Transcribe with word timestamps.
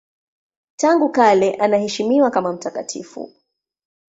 Tangu 0.75 1.11
kale 1.11 1.55
anaheshimiwa 1.55 2.31
kama 2.31 2.53
mtakatifu. 2.53 3.33